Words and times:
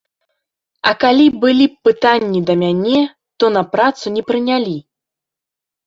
А 0.91 0.93
калі 1.03 1.27
былі 1.43 1.65
б 1.75 1.89
пытанні 1.89 2.39
да 2.49 2.53
мяне, 2.65 2.99
то 3.39 3.45
на 3.57 3.63
працу 3.79 4.05
не 4.19 4.29
прынялі. 4.33 4.77